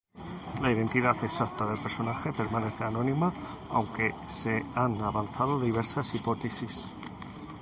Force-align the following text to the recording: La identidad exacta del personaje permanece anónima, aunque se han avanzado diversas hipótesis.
La 0.63 0.71
identidad 0.71 1.15
exacta 1.23 1.63
del 1.67 1.77
personaje 1.79 2.33
permanece 2.33 2.83
anónima, 2.83 3.31
aunque 3.69 4.15
se 4.27 4.63
han 4.73 4.99
avanzado 4.99 5.59
diversas 5.61 6.15
hipótesis. 6.15 6.85